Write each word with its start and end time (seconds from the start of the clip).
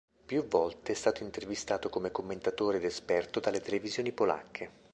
Più 0.25 0.47
volte 0.47 0.93
è 0.93 0.95
stato 0.95 1.21
intervistato 1.21 1.87
come 1.89 2.09
commentatore 2.09 2.77
ed 2.77 2.85
esperto 2.85 3.39
dalle 3.39 3.61
televisioni 3.61 4.11
polacche. 4.11 4.71